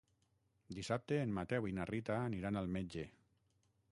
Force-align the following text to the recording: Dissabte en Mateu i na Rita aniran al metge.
Dissabte 0.77 1.19
en 1.25 1.35
Mateu 1.39 1.69
i 1.71 1.75
na 1.79 1.85
Rita 1.91 2.17
aniran 2.31 2.59
al 2.63 2.73
metge. 2.79 3.07